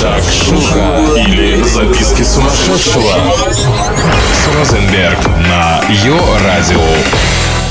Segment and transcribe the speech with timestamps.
[0.00, 3.14] Шакшука или записки сумасшедшего
[4.34, 7.65] с Розенберг на Йо-Радио.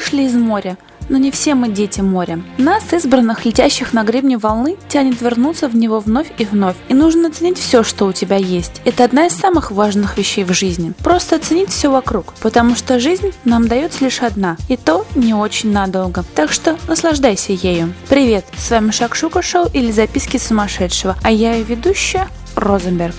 [0.00, 0.78] Вышли из моря,
[1.10, 2.40] но не все мы дети моря.
[2.56, 6.76] Нас, избранных, летящих на гребне волны, тянет вернуться в него вновь и вновь.
[6.88, 8.80] И нужно оценить все, что у тебя есть.
[8.86, 10.94] Это одна из самых важных вещей в жизни.
[11.04, 15.70] Просто оценить все вокруг, потому что жизнь нам дается лишь одна, и то не очень
[15.70, 16.24] надолго.
[16.34, 17.92] Так что наслаждайся ею.
[18.08, 23.16] Привет, с вами Шакшука Шоу или Записки сумасшедшего, а я ее ведущая Розенберг.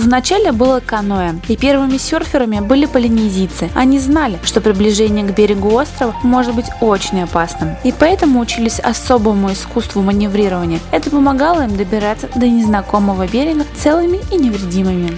[0.00, 3.68] Вначале было каноэ, и первыми серферами были полинезийцы.
[3.74, 9.52] Они знали, что приближение к берегу острова может быть очень опасным, и поэтому учились особому
[9.52, 10.80] искусству маневрирования.
[10.90, 15.10] Это помогало им добираться до незнакомого берега целыми и невредимыми.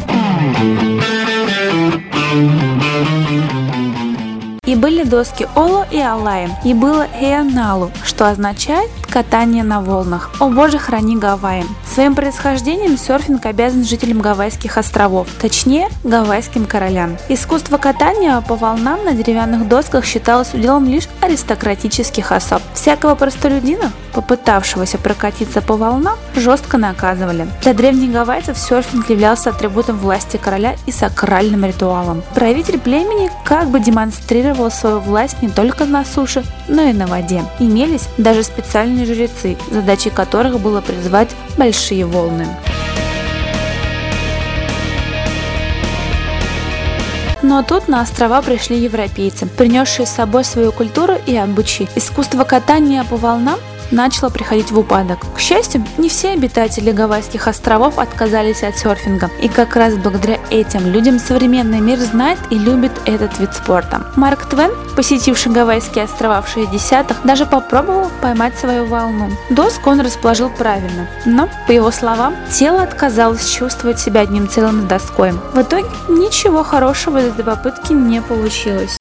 [4.65, 10.31] И были доски Оло и Алай, и было Эаналу, что означает катание на волнах.
[10.41, 11.67] О боже, храни Гавайи.
[11.87, 17.19] Своим происхождением серфинг обязан жителям Гавайских островов, точнее, гавайским королям.
[17.29, 22.63] Искусство катания по волнам на деревянных досках считалось уделом лишь аристократических особ.
[22.73, 27.47] Всякого простолюдина, попытавшегося прокатиться по волнам, жестко наказывали.
[27.61, 32.23] Для древних гавайцев серфинг являлся атрибутом власти короля и сакральным ритуалом.
[32.35, 37.43] Правитель племени как бы демонстрировал свою власть не только на суше, но и на воде.
[37.59, 42.47] Имелись даже специальные жрецы, задачей которых было призвать большие волны.
[47.43, 51.89] Но тут на острова пришли европейцы, принесшие с собой свою культуру и обычаи.
[51.97, 53.59] Искусство катания по волнам
[53.93, 55.19] начало приходить в упадок.
[55.35, 60.87] К счастью, не все обитатели Гавайских островов отказались от серфинга, и как раз благодаря этим
[60.87, 64.07] людям современный мир знает и любит этот вид спорта.
[64.17, 69.31] Марк Твен, посетивший Гавайские острова в 60-х, даже попробовал поймать свою волну.
[69.51, 74.85] Доску он расположил правильно, но, по его словам, тело отказалось чувствовать себя одним целым с
[74.85, 75.33] доской.
[75.53, 78.97] В итоге ничего хорошего из этой попытки не получилось.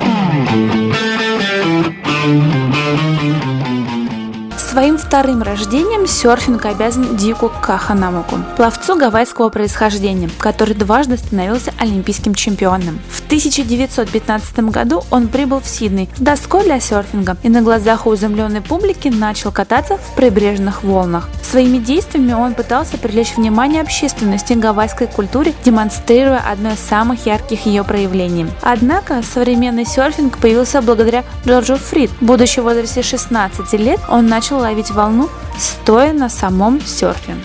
[4.72, 13.02] Своим вторым рождением серфинг обязан Дику Каханамуку, пловцу гавайского происхождения, который дважды становился олимпийским чемпионом.
[13.10, 18.16] В 1915 году он прибыл в Сидней с доской для серфинга и на глазах у
[18.16, 21.28] изумленной публики начал кататься в прибрежных волнах.
[21.44, 27.66] Своими действиями он пытался привлечь внимание общественности к гавайской культуре, демонстрируя одно из самых ярких
[27.66, 28.48] ее проявлений.
[28.62, 32.10] Однако современный серфинг появился благодаря Джорджу Фрид.
[32.22, 37.36] Будучи в возрасте 16 лет, он начал ловить волну, стоя на самом серфе.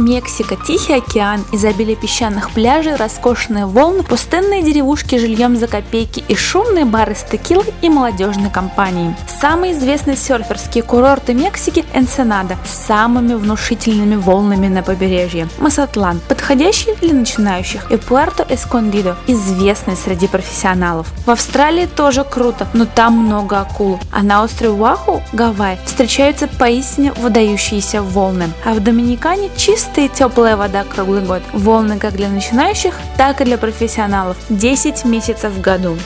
[0.00, 6.84] Мексика, Тихий океан, изобилие песчаных пляжей, роскошные волны, пустынные деревушки жильем за копейки и шумные
[6.84, 9.14] бары с текилой и молодежной компанией.
[9.40, 17.14] Самые известные серферские курорты Мексики– Энсенада с самыми внушительными волнами на побережье, Масатлан, подходящий для
[17.14, 21.08] начинающих, и Пуэрто Эскондидо, известный среди профессионалов.
[21.26, 27.12] В Австралии тоже круто, но там много акул, а на острове Уаху, Гавайи, встречаются поистине
[27.12, 31.42] выдающиеся волны, а в Доминикане чисто Чистая и теплая вода круглый год.
[31.52, 34.36] Волны как для начинающих, так и для профессионалов.
[34.48, 35.96] 10 месяцев в году.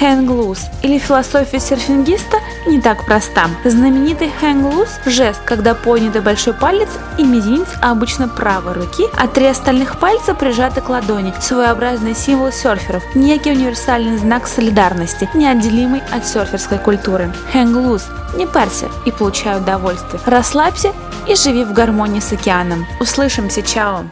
[0.00, 3.46] Hang или философия серфингиста не так проста.
[3.64, 6.88] Знаменитый hang– жест, когда поднятый большой палец
[7.18, 11.34] и мизинец обычно правой руки, а три остальных пальца прижаты к ладони.
[11.40, 17.32] Своеобразный символ серферов, некий универсальный знак солидарности, неотделимый от серферской культуры.
[17.52, 18.00] Hang
[18.36, 20.20] не парься и получай удовольствие.
[20.26, 20.92] Расслабься
[21.28, 22.86] и живи в гармонии с океаном.
[23.00, 24.04] Услышимся, чао!